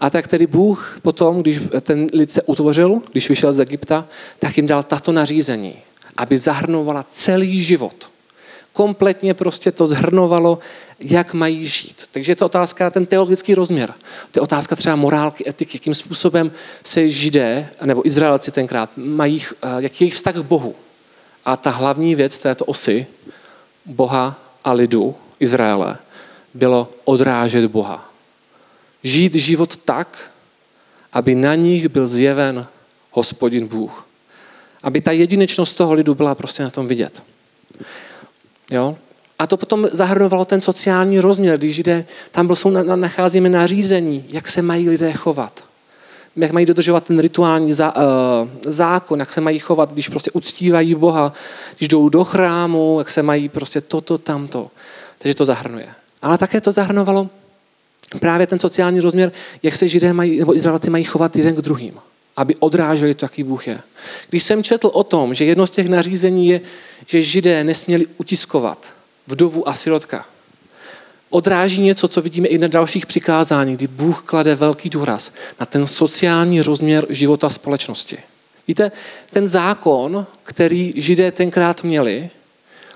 [0.00, 4.06] A tak tedy Bůh potom, když ten lid se utvořil, když vyšel z Egypta,
[4.38, 5.74] tak jim dal tato nařízení,
[6.16, 8.10] aby zahrnovala celý život.
[8.80, 10.58] Kompletně prostě to zhrnovalo
[11.00, 12.02] jak mají žít.
[12.12, 13.94] Takže je to otázka, ten teologický rozměr.
[14.30, 16.52] To je otázka třeba morálky, etiky, jakým způsobem
[16.84, 20.74] se židé, nebo Izraelci tenkrát, mají, eh, jaký je jejich vztah k Bohu.
[21.44, 23.06] A ta hlavní věc této osy,
[23.86, 25.98] Boha a lidu Izraele,
[26.54, 28.12] bylo odrážet Boha.
[29.02, 30.32] Žít život tak,
[31.12, 32.66] aby na nich byl zjeven
[33.10, 34.06] hospodin Bůh.
[34.82, 37.22] Aby ta jedinečnost toho lidu byla prostě na tom vidět.
[38.70, 38.96] Jo?
[39.38, 44.62] A to potom zahrnovalo ten sociální rozměr, když jde, tam jsou, nacházíme nařízení, jak se
[44.62, 45.64] mají lidé chovat.
[46.36, 48.02] Jak mají dodržovat ten rituální zá, uh,
[48.62, 51.32] zákon, jak se mají chovat, když prostě uctívají Boha,
[51.78, 54.70] když jdou do chrámu, jak se mají prostě toto, tamto.
[55.18, 55.88] Takže to zahrnuje.
[56.22, 57.28] Ale také to zahrnovalo
[58.20, 61.94] právě ten sociální rozměr, jak se židé mají, nebo Izraelci mají chovat jeden k druhým.
[62.40, 63.80] Aby odráželi to, jaký Bůh je.
[64.30, 66.60] Když jsem četl o tom, že jedno z těch nařízení je,
[67.06, 68.94] že židé nesměli utiskovat
[69.26, 70.26] vdovu a sirotka,
[71.30, 75.86] odráží něco, co vidíme i na dalších přikázáních, kdy Bůh klade velký důraz na ten
[75.86, 78.18] sociální rozměr života společnosti.
[78.68, 78.92] Víte,
[79.30, 82.30] ten zákon, který židé tenkrát měli,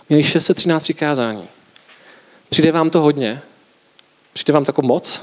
[0.08, 1.48] měli 613 přikázání.
[2.48, 3.42] Přijde vám to hodně?
[4.32, 5.22] Přijde vám to jako moc?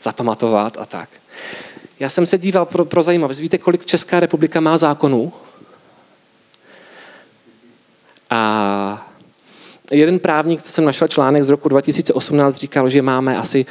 [0.00, 1.08] Zapamatovat a tak.
[2.00, 3.38] Já jsem se díval pro, pro zajímavost.
[3.38, 5.32] Víte, kolik Česká republika má zákonů?
[8.30, 9.10] A
[9.90, 13.66] jeden právník, co jsem našel článek z roku 2018, říkal, že máme asi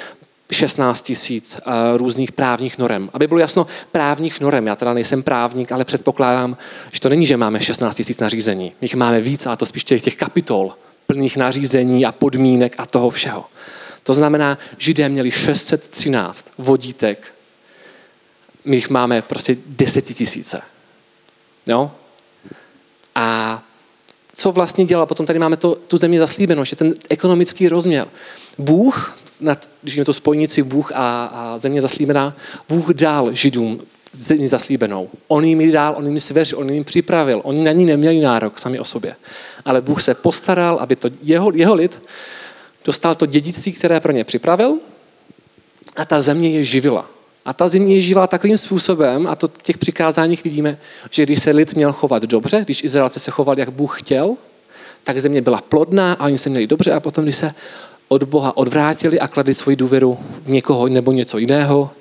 [0.52, 3.10] 16 tisíc uh, různých právních norem.
[3.14, 4.68] Aby bylo jasno, právních norem.
[4.68, 6.58] Já teda nejsem právník, ale předpokládám,
[6.92, 8.66] že to není, že máme 16 tisíc nařízení.
[8.66, 10.74] My jich máme víc, a to spíš těch, těch kapitol
[11.08, 13.46] plných nařízení a podmínek a toho všeho.
[14.04, 17.35] To znamená, židé měli 613 vodítek,
[18.66, 20.62] my jich máme prostě desetitisíce.
[21.68, 21.92] Jo?
[23.16, 23.64] A
[24.36, 25.06] co vlastně dělal?
[25.06, 28.08] Potom tady máme to, tu zemi zaslíbeno, že ten ekonomický rozměr.
[28.58, 29.20] Bůh,
[29.82, 32.36] když je to spojnici Bůh a, a země zaslíbená,
[32.70, 35.10] Bůh dal židům zemi zaslíbenou.
[35.28, 37.42] On jim ji dal, on jim svěřil, on jim připravil.
[37.44, 39.16] Oni na ní neměli nárok sami o sobě.
[39.66, 42.02] Ale Bůh se postaral, aby to jeho, jeho lid
[42.86, 44.78] dostal to dědictví, které pro ně připravil
[45.96, 47.15] a ta země je živila.
[47.46, 50.78] A ta země živá takovým způsobem, a to v těch přikázáních vidíme,
[51.10, 54.36] že když se lid měl chovat dobře, když Izraelci se chovali, jak Bůh chtěl,
[55.04, 57.54] tak země byla plodná a oni se měli dobře a potom, když se
[58.08, 61.92] od Boha odvrátili a kladli svoji důvěru v někoho nebo něco jiného,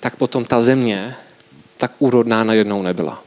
[0.00, 1.14] tak potom ta země
[1.76, 3.22] tak úrodná najednou nebyla.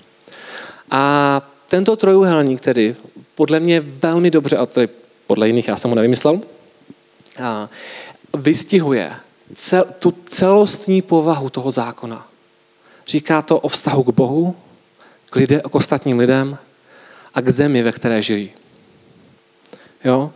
[0.91, 2.95] A tento trojuhelník tedy
[3.35, 4.89] podle mě velmi dobře, a tedy
[5.27, 6.41] podle jiných já jsem ho nevymyslel,
[7.43, 7.69] a
[8.33, 9.11] vystihuje
[9.53, 12.27] cel, tu celostní povahu toho zákona.
[13.07, 14.55] Říká to o vztahu k Bohu,
[15.29, 16.57] k, lidé, k ostatním lidem
[17.33, 18.51] a k zemi, ve které žijí.
[20.03, 20.31] Jo?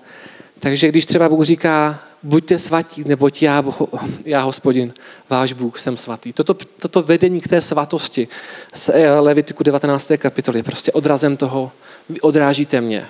[0.59, 3.63] Takže když třeba Bůh říká, buďte svatí, neboť já,
[4.25, 4.93] já hospodin,
[5.29, 6.33] váš Bůh, jsem svatý.
[6.33, 8.27] Toto, toto vedení k té svatosti
[8.73, 10.11] z Levitiku 19.
[10.17, 11.71] kapitoly je prostě odrazem toho,
[12.09, 13.07] vy odrážíte mě.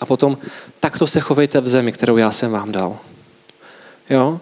[0.00, 0.38] A potom
[0.80, 2.98] takto se chovejte v zemi, kterou já jsem vám dal.
[4.10, 4.40] Jo?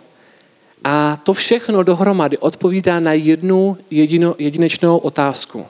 [0.84, 5.66] A to všechno dohromady odpovídá na jednu jedino, jedinečnou otázku.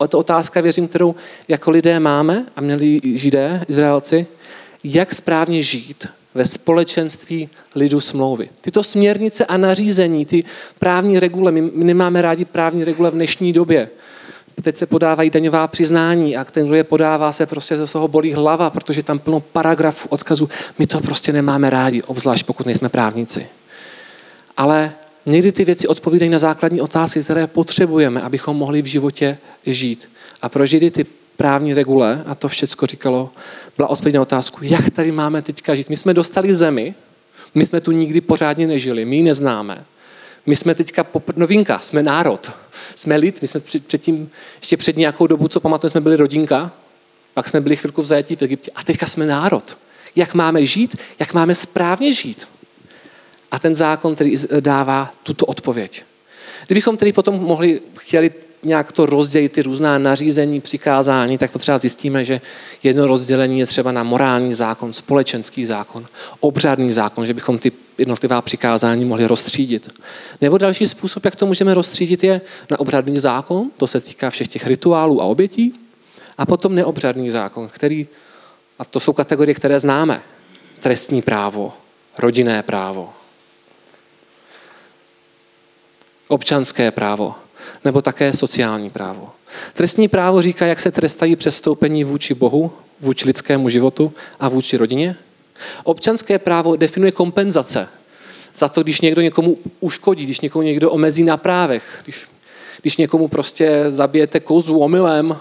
[0.00, 1.14] A to otázka, věřím, kterou
[1.48, 4.26] jako lidé máme a měli židé, Izraelci,
[4.84, 8.48] jak správně žít ve společenství lidu smlouvy.
[8.60, 10.44] Tyto směrnice a nařízení, ty
[10.78, 13.88] právní regule, my nemáme rádi právní regule v dnešní době.
[14.62, 18.32] Teď se podávají daňová přiznání a ten, kdo je podává, se prostě ze toho bolí
[18.32, 20.48] hlava, protože tam plno paragrafů, odkazů.
[20.78, 23.46] My to prostě nemáme rádi, obzvlášť pokud nejsme právníci.
[24.56, 24.92] Ale
[25.26, 30.10] někdy ty věci odpovídají na základní otázky, které potřebujeme, abychom mohli v životě žít.
[30.42, 33.30] A pro Židy ty právní regule, a to všecko říkalo,
[33.76, 35.90] byla odpověď na otázku, jak tady máme teďka žít.
[35.90, 36.94] My jsme dostali zemi,
[37.54, 39.84] my jsme tu nikdy pořádně nežili, my ji neznáme.
[40.46, 42.52] My jsme teďka popr- novinka, jsme národ,
[42.94, 46.72] jsme lid, my jsme předtím, ještě před nějakou dobu, co pamatujeme, jsme byli rodinka,
[47.34, 49.78] pak jsme byli chvilku v zajetí v Egyptě a teďka jsme národ.
[50.16, 52.48] Jak máme žít, jak máme správně žít.
[53.52, 56.04] A ten zákon který dává tuto odpověď.
[56.66, 62.24] Kdybychom tedy potom mohli, chtěli nějak to rozdělit, ty různá nařízení, přikázání, tak potřeba zjistíme,
[62.24, 62.40] že
[62.82, 66.06] jedno rozdělení je třeba na morální zákon, společenský zákon,
[66.40, 69.88] obřadný zákon, že bychom ty jednotlivá přikázání mohli rozstřídit.
[70.40, 74.48] Nebo další způsob, jak to můžeme rozstřídit, je na obřadný zákon, to se týká všech
[74.48, 75.74] těch rituálů a obětí,
[76.38, 78.06] a potom neobřadný zákon, který,
[78.78, 80.22] a to jsou kategorie, které známe,
[80.80, 81.72] trestní právo,
[82.18, 83.12] rodinné právo,
[86.32, 87.34] občanské právo,
[87.84, 89.30] nebo také sociální právo.
[89.72, 95.16] Trestní právo říká, jak se trestají přestoupení vůči Bohu, vůči lidskému životu a vůči rodině.
[95.84, 97.88] Občanské právo definuje kompenzace
[98.54, 102.28] za to, když někdo někomu uškodí, když někomu někdo omezí na právech, když,
[102.80, 105.36] když někomu prostě zabijete kozu omylem,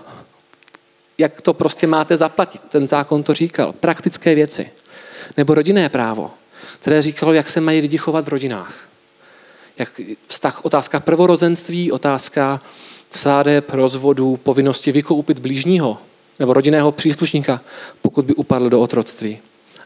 [1.18, 2.62] jak to prostě máte zaplatit.
[2.70, 3.74] Ten zákon to říkal.
[3.74, 4.70] Praktické věci.
[5.38, 6.32] Nebo rodinné právo,
[6.80, 8.91] které říkalo, jak se mají lidi chovat v rodinách
[9.82, 12.60] jak vztah, otázka prvorozenství, otázka
[13.12, 15.98] sádeb, rozvodu, povinnosti vykoupit blížního
[16.40, 17.62] nebo rodinného příslušníka,
[18.02, 19.40] pokud by upadl do otroctví.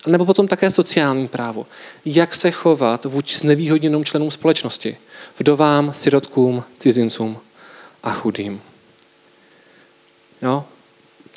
[0.08, 1.66] Nebo potom také sociální právo.
[2.06, 4.98] Jak se chovat vůči znevýhodněným členům společnosti.
[5.40, 7.38] Vdovám, sirotkům, cizincům
[8.04, 8.62] a chudým.
[10.42, 10.66] Jo?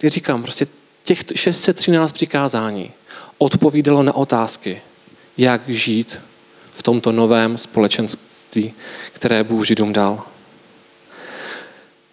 [0.02, 0.66] Já říkám, prostě
[1.04, 2.92] těch 613 přikázání
[3.38, 4.82] odpovídalo na otázky,
[5.38, 6.18] jak žít
[6.72, 7.58] v tomto novém
[8.62, 8.74] společenství,
[9.12, 10.22] které Bůh Židům dal.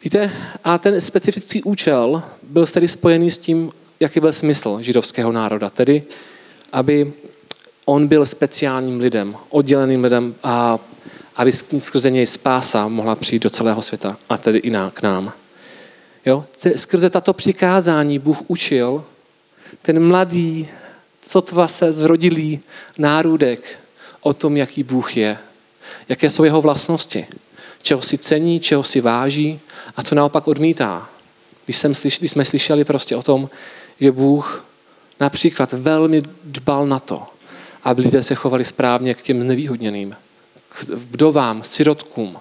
[0.04, 0.32] Víte,
[0.64, 6.04] a ten specifický účel byl tedy spojený s tím, jaký byl smysl židovského národa, tedy
[6.72, 7.14] aby
[7.86, 10.80] on byl speciálním lidem, odděleným lidem a
[11.36, 15.34] aby skrze něj spása mohla přijít do celého světa a tedy i k nám.
[16.26, 16.46] Jo?
[16.76, 19.06] Skrze tato přikázání Bůh učil
[19.82, 20.68] ten mladý,
[21.22, 22.60] sotva se zrodilý
[22.98, 23.80] nárůdek
[24.22, 25.38] o tom, jaký Bůh je,
[26.10, 27.28] jaké jsou jeho vlastnosti,
[27.82, 29.60] čeho si cení, čeho si váží
[29.96, 31.10] a co naopak odmítá.
[31.66, 31.78] Když,
[32.22, 33.50] jsme slyšeli prostě o tom,
[34.00, 34.66] že Bůh
[35.20, 37.24] například velmi dbal na to,
[37.84, 40.16] aby lidé se chovali správně k těm nevýhodněným,
[40.70, 42.38] k vdovám, sirotkům,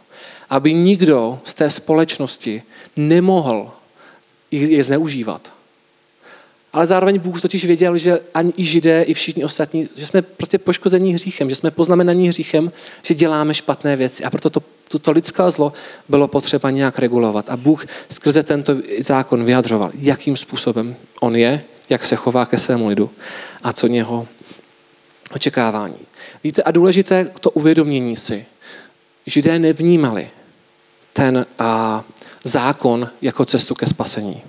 [0.51, 2.63] aby nikdo z té společnosti
[2.97, 3.71] nemohl
[4.51, 5.53] je zneužívat.
[6.75, 10.59] Ale zároveň Bůh totiž věděl, že ani i židé, i všichni ostatní, že jsme prostě
[10.59, 14.25] poškození hříchem, že jsme poznamenaní hříchem, že děláme špatné věci.
[14.25, 15.73] A proto to, toto lidské zlo
[16.09, 17.51] bylo potřeba nějak regulovat.
[17.51, 22.89] A Bůh skrze tento zákon vyjadřoval, jakým způsobem on je, jak se chová ke svému
[22.89, 23.11] lidu
[23.63, 24.29] a co něho
[25.35, 25.99] očekávání.
[26.45, 28.47] Víte, a důležité to uvědomění si.
[29.27, 30.31] Židé nevnímali
[31.13, 32.05] ten a,
[32.45, 34.43] zákon jako cestu ke spasení.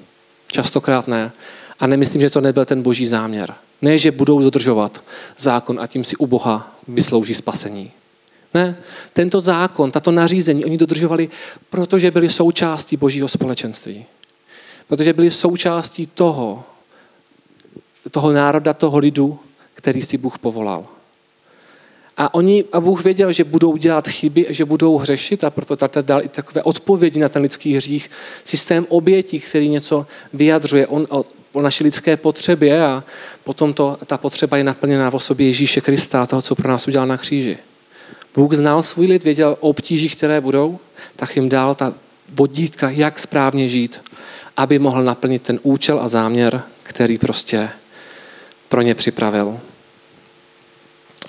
[0.48, 1.32] Častokrát ne.
[1.80, 3.54] A nemyslím, že to nebyl ten boží záměr.
[3.82, 5.04] Ne, že budou dodržovat
[5.38, 7.92] zákon a tím si u Boha vyslouží spasení.
[8.54, 8.78] Ne,
[9.14, 11.30] tento zákon, tato nařízení, oni dodržovali,
[11.70, 14.06] protože byli součástí božího společenství.
[14.88, 16.64] Protože byli součástí toho,
[18.12, 19.40] toho národa, toho lidu,
[19.74, 20.88] který si Bůh povolal.
[22.18, 26.08] A, oni, a Bůh věděl, že budou dělat chyby, že budou hřešit a proto tady
[26.08, 28.12] dal i takové odpovědi na ten lidský hřích.
[28.44, 31.08] Systém obětí, který něco vyjadřuje on,
[31.56, 33.04] o, naší lidské potřebě a
[33.44, 37.08] potom to, ta potřeba je naplněná v osobě Ježíše Krista, toho, co pro nás udělal
[37.08, 37.58] na kříži.
[38.36, 40.80] Bůh znal svůj lid, věděl o obtížích, které budou,
[41.15, 41.94] tak jim dal ta
[42.30, 44.02] vodítka, jak správně žít,
[44.58, 47.70] aby mohl naplnit ten účel a záměr, který prostě
[48.70, 49.60] pro ně připravil.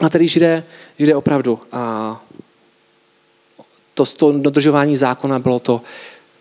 [0.01, 0.65] A tedy židé,
[0.99, 2.25] židé opravdu a
[3.95, 5.83] to, to dodržování zákona bylo to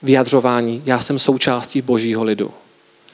[0.01, 2.51] vyjadřování, já jsem součástí božího lidu.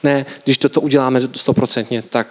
[0.02, 2.26] Ne, když toto uděláme stoprocentně, tak,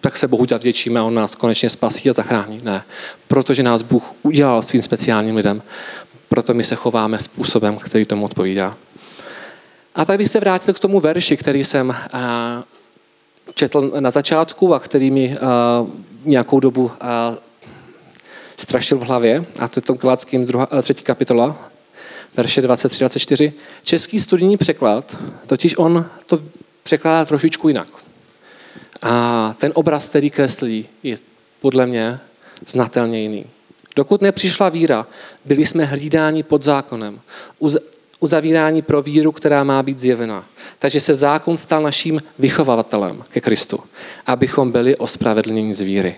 [0.00, 2.60] tak se Bohu zavděčíme a on nás konečně spasí a zachrání.
[2.62, 2.82] Ne,
[3.28, 5.62] protože nás Bůh udělal svým speciálním lidem.
[6.28, 8.74] Proto my se chováme způsobem, který tomu odpovídá.
[9.94, 11.94] A tak bych se vrátil k tomu verši, který jsem
[13.54, 15.36] četl na začátku a který mi
[16.24, 16.90] nějakou dobu
[18.56, 20.48] strašil v hlavě, a to je tom Galackým
[20.82, 21.70] třetí kapitola,
[22.36, 23.52] verše 23-24.
[23.82, 26.38] Český studijní překlad, totiž on to
[26.82, 27.88] překládá trošičku jinak.
[29.02, 31.16] A ten obraz, který kreslí, je
[31.60, 32.20] podle mě
[32.66, 33.44] znatelně jiný.
[33.96, 35.06] Dokud nepřišla víra,
[35.44, 37.20] byli jsme hlídáni pod zákonem,
[38.20, 40.44] uzavíráni pro víru, která má být zjevena.
[40.78, 43.80] Takže se zákon stal naším vychovavatelem ke Kristu,
[44.26, 46.16] abychom byli ospravedlněni z víry.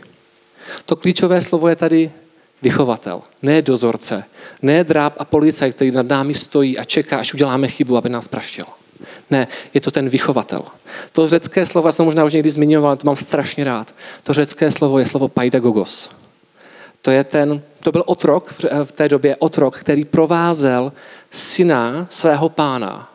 [0.87, 2.11] To klíčové slovo je tady
[2.63, 4.25] vychovatel, ne dozorce,
[4.63, 8.29] ne dráb a policaj, který nad námi stojí a čeká, až uděláme chybu, aby nás
[8.29, 8.65] praštil.
[9.31, 10.63] Ne, je to ten vychovatel.
[11.13, 13.95] To řecké slovo, já jsem možná už někdy zmiňoval, to mám strašně rád.
[14.23, 16.11] To řecké slovo je slovo paidagogos.
[17.03, 20.93] To, je ten, to byl otrok, v té době otrok, který provázel
[21.31, 23.15] syna svého pána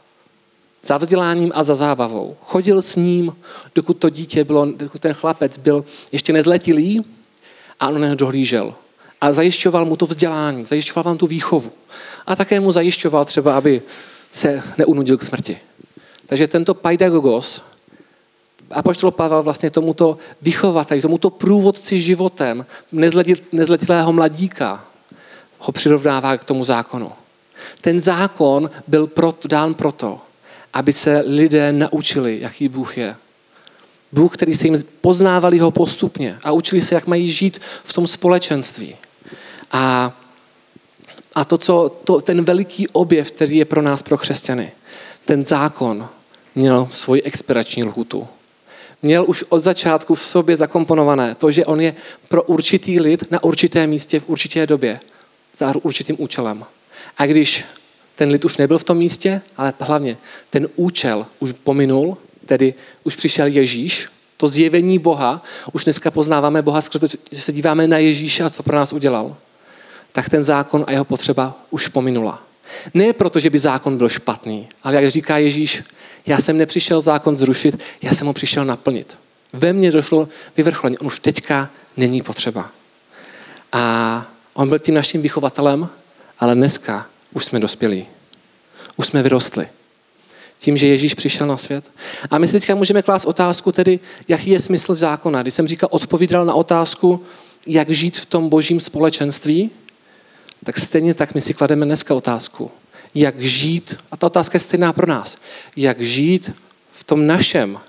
[0.84, 2.38] za vzděláním a za zábavou.
[2.42, 3.36] Chodil s ním,
[3.76, 7.06] dokud to dítě bylo, dokud ten chlapec byl ještě nezletilý
[7.80, 8.74] a on dohlížel.
[9.22, 11.72] A zajišťoval mu to vzdělání, zajišťoval vám tu výchovu.
[12.28, 13.82] A také mu zajišťoval třeba, aby
[14.32, 15.58] se neunudil k smrti.
[16.30, 17.62] Takže tento paidagogos,
[18.72, 22.66] Apoštol Pavel vlastně tomuto vychovateli, tomuto průvodci životem
[23.52, 24.86] nezletilého mladíka
[25.60, 27.12] ho přirovnává k tomu zákonu.
[27.82, 30.22] Ten zákon byl prot, dán proto,
[30.74, 33.16] aby se lidé naučili, jaký Bůh je.
[34.12, 38.08] Bůh, který se jim poznávali ho postupně a učili se, jak mají žít v tom
[38.08, 38.96] společenství.
[39.72, 40.14] A,
[41.36, 44.72] a to, co, to, ten veliký objev, který je pro nás, pro křesťany,
[45.26, 46.10] ten zákon
[46.56, 48.28] měl svoji expirační lhutu.
[49.02, 51.96] Měl už od začátku v sobě zakomponované to, že on je
[52.28, 55.00] pro určitý lid na určité místě v určité době
[55.54, 56.66] za určitým účelem.
[57.18, 57.66] A když
[58.16, 60.18] ten lid už nebyl v tom místě, ale hlavně
[60.50, 62.74] ten účel už pominul, tedy
[63.04, 65.44] už přišel Ježíš, to zjevení Boha,
[65.74, 69.36] už dneska poznáváme Boha skrze že se díváme na Ježíše a co pro nás udělal,
[70.12, 72.49] tak ten zákon a jeho potřeba už pominula.
[72.94, 75.84] Ne proto, že by zákon byl špatný, ale jak říká Ježíš,
[76.26, 79.18] já jsem nepřišel zákon zrušit, já jsem ho přišel naplnit.
[79.54, 82.72] Ve mně došlo vyvrcholení, on už teďka není potřeba.
[83.72, 85.90] A on byl tím naším vychovatelem,
[86.40, 88.06] ale dneska už jsme dospělí.
[88.98, 89.68] Už jsme vyrostli.
[90.60, 91.92] tím, že Ježíš přišel na svět.
[92.32, 95.42] A my si teďka můžeme klást otázku tedy, jaký je smysl zákona.
[95.42, 97.24] Když jsem říkal, odpovídal na otázku,
[97.68, 99.70] jak žít v tom božím společenství,
[100.64, 102.72] tak stejně tak my si klademe dneska otázku,
[103.16, 105.38] jak žít, a ta otázka je stejná pro nás,
[105.76, 106.52] jak žít
[106.92, 107.80] v tom našem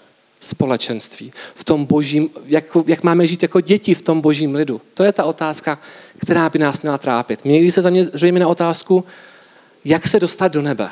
[0.41, 4.81] společenství, v tom božím, jak, jak máme žít jako děti v tom božím lidu.
[4.95, 5.79] To je ta otázka,
[6.19, 7.45] která by nás měla trápit.
[7.45, 9.05] Měli se zaměřujeme na otázku,
[9.85, 10.91] jak se dostat do nebe.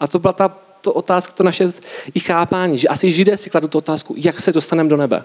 [0.00, 1.72] A to byla ta to otázka, to naše
[2.14, 5.22] i chápání, že asi židé si kladou tu otázku, jak se dostaneme do nebe.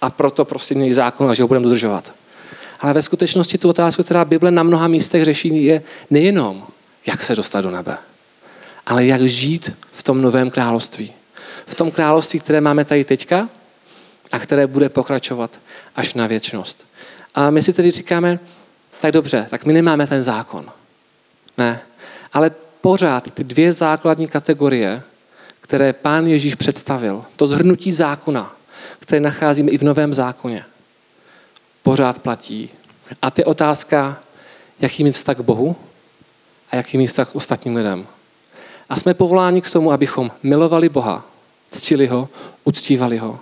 [0.00, 2.12] A proto prostě měli zákon že ho budeme dodržovat.
[2.80, 6.66] Ale ve skutečnosti tu otázku, která Bible na mnoha místech řeší, je nejenom,
[7.06, 7.98] jak se dostat do nebe,
[8.86, 11.12] ale jak žít v tom novém království.
[11.66, 13.48] V tom království, které máme tady teďka
[14.32, 15.58] a které bude pokračovat
[15.96, 16.86] až na věčnost.
[17.34, 18.38] A my si tedy říkáme,
[19.00, 20.66] tak dobře, tak my nemáme ten zákon.
[21.58, 21.80] Ne.
[22.32, 22.50] Ale
[22.80, 25.02] pořád ty dvě základní kategorie,
[25.60, 28.56] které pán Ježíš představil, to zhrnutí zákona,
[28.98, 30.64] které nacházíme i v Novém zákoně,
[31.86, 32.70] pořád platí.
[33.22, 34.18] A to je otázka,
[34.80, 35.76] jaký mít vztah k Bohu
[36.70, 38.06] a jaký mít vztah k ostatním lidem.
[38.88, 41.24] A jsme povoláni k tomu, abychom milovali Boha,
[41.70, 42.28] ctili ho,
[42.64, 43.38] uctívali ho.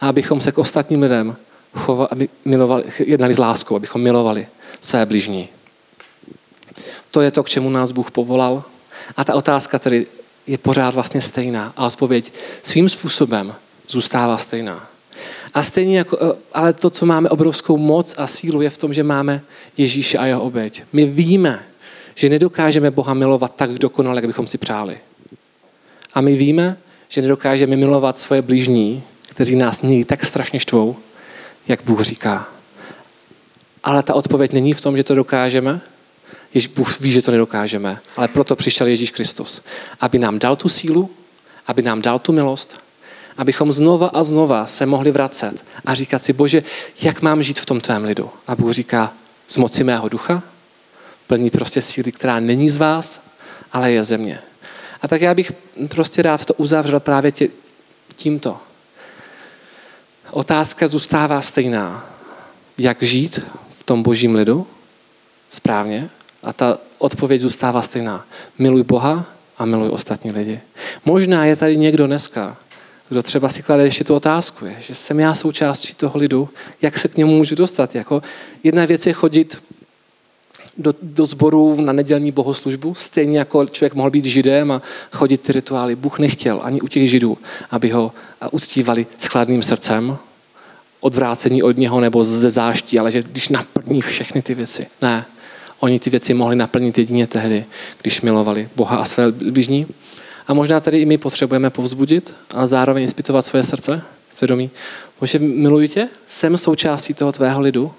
[0.00, 1.36] A abychom se k ostatním lidem
[1.74, 4.48] chovali, aby milovali, jednali s láskou, abychom milovali
[4.80, 5.48] své bližní.
[7.10, 8.64] To je to, k čemu nás Bůh povolal.
[9.16, 10.06] A ta otázka tedy
[10.46, 11.72] je pořád vlastně stejná.
[11.76, 13.54] A odpověď svým způsobem
[13.88, 14.89] zůstává stejná.
[15.54, 18.94] A stejně jako, eh, ale to, co máme obrovskou moc a sílu, je v tom,
[18.94, 19.42] že máme
[19.76, 20.82] Ježíše a jeho oběť.
[20.92, 21.62] My víme,
[22.14, 24.98] že nedokážeme Boha milovat tak dokonale, jak bychom si přáli.
[26.14, 26.76] A my víme,
[27.08, 30.96] že nedokážeme milovat svoje blížní, kteří nás mějí tak strašně štvou,
[31.68, 32.48] jak Bůh říká.
[33.84, 35.80] Ale ta odpověď není v tom, že to dokážeme,
[36.54, 39.62] Jež Bůh ví, že to nedokážeme, ale proto přišel Ježíš Kristus,
[40.00, 41.10] aby nám dal tu sílu,
[41.66, 42.80] aby nám dal tu milost,
[43.40, 46.62] abychom znova a znova se mohli vracet a říkat si, Bože,
[47.02, 48.30] jak mám žít v tom tvém lidu?
[48.46, 49.12] A Bůh říká,
[49.48, 50.42] z moci mého ducha,
[51.26, 53.20] plní prostě síly, která není z vás,
[53.72, 54.38] ale je ze mě.
[55.02, 55.52] A tak já bych
[55.88, 57.48] prostě rád to uzavřel právě tě,
[58.16, 58.58] tímto.
[60.30, 62.06] Otázka zůstává stejná.
[62.78, 63.40] Jak žít
[63.78, 64.66] v tom božím lidu
[65.50, 66.10] správně
[66.42, 68.24] a ta odpověď zůstává stejná.
[68.58, 69.26] Miluj Boha
[69.58, 70.60] a miluj ostatní lidi.
[71.04, 72.56] Možná je tady někdo dneska,
[73.10, 76.48] kdo třeba si klade ještě tu otázku, je, že jsem já součástí toho lidu,
[76.82, 77.94] jak se k němu můžu dostat.
[77.94, 78.22] Jako
[78.64, 79.62] jedna věc je chodit
[80.78, 84.82] do, do sboru na nedělní bohoslužbu, stejně jako člověk mohl být židem a
[85.12, 85.96] chodit ty rituály.
[85.96, 87.38] Bůh nechtěl ani u těch židů,
[87.70, 88.12] aby ho
[88.50, 90.16] uctívali s chladným srdcem,
[91.00, 94.86] odvrácení od něho nebo ze záští, ale že když naplní všechny ty věci.
[95.02, 95.24] Ne,
[95.80, 97.64] Oni ty věci mohli naplnit jedině tehdy,
[98.02, 99.86] když milovali Boha a své bližní.
[100.50, 104.70] A možná tady i my potřebujeme povzbudit, ale zároveň inspitovat svoje srdce, svědomí.
[105.20, 107.92] Bože, miluji tě, jsem součástí toho tvého lidu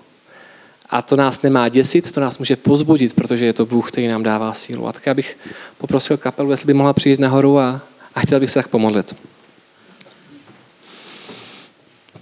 [0.89, 4.23] a to nás nemá děsit, to nás může pozbudit, protože je to Bůh, který nám
[4.23, 4.87] dává sílu.
[4.87, 5.37] A tak já bych
[5.77, 7.81] poprosil kapelu, jestli by mohla přijít nahoru a,
[8.15, 9.15] a chtěl bych se tak pomodlit.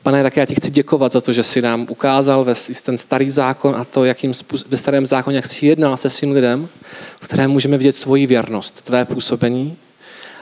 [0.04, 2.54] Pane, tak já ti chci děkovat za to, že jsi nám ukázal ve,
[2.84, 4.34] ten starý zákon a to, jakým
[4.68, 6.70] ve starém zákoně, jak jsi jednal se svým lidem,
[7.22, 9.78] v kterém můžeme vidět tvoji věrnost, tvé působení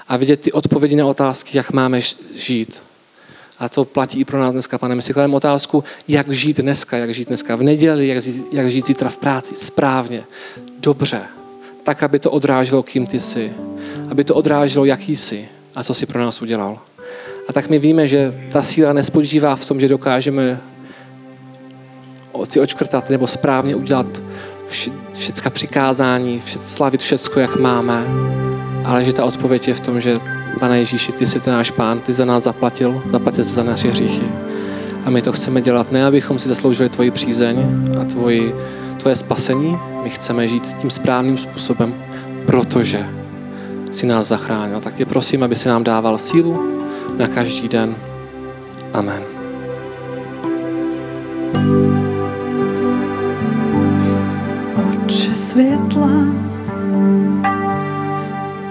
[0.08, 2.02] a vidět ty odpovědi na otázky, jak máme
[2.36, 2.84] žít.
[3.60, 4.96] A to platí i pro nás dneska, pane.
[4.96, 8.72] My si klademe otázku, jak žít dneska, jak žít dneska v neděli, jak žít, jak
[8.72, 10.24] žít zítra v práci, správně,
[10.80, 11.22] dobře,
[11.84, 13.52] tak, aby to odráželo, kým ty jsi,
[14.10, 16.80] aby to odráželo, jaký jsi a co jsi pro nás udělal.
[17.48, 20.62] A tak my víme, že ta síla nespočívá v tom, že dokážeme
[22.44, 24.24] si očkrtat nebo správně udělat
[25.14, 28.06] všecka přikázání, slavit všecko, jak máme,
[28.88, 30.16] ale že ta odpověď je v tom, že
[30.60, 33.90] Pane Ježíši, ty jsi ten náš pán, ty za nás zaplatil, zaplatil jsi za naše
[33.90, 34.26] hříchy.
[35.06, 38.56] A my to chceme dělat ne, abychom si zasloužili tvoji přízeň a tvoji,
[38.98, 39.78] tvoje spasení.
[40.04, 41.94] My chceme žít tím správným způsobem,
[42.46, 43.06] protože
[43.92, 44.80] si nás zachránil.
[44.80, 46.84] Tak tě prosím, aby si nám dával sílu,
[47.18, 47.96] na každý den.
[48.94, 49.24] Amen.
[55.06, 56.47] Oče světla,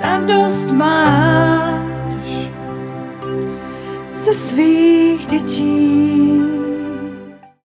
[0.06, 1.82] radost máš
[4.14, 6.55] ze svých dětí.